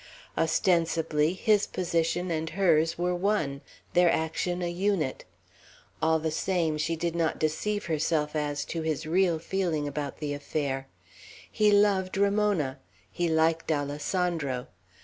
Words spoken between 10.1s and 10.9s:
the affair.